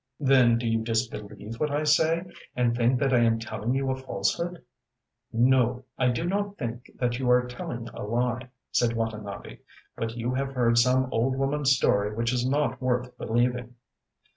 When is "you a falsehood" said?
3.75-4.63